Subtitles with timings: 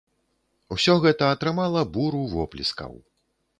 [0.75, 2.93] Усё гэта атрымала буру воплескаў.